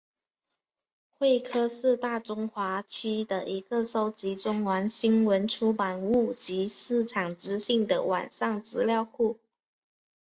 [1.19, 9.37] 慧科是大中华区的一个收集中文新闻出版物及市场资讯的网上资料库。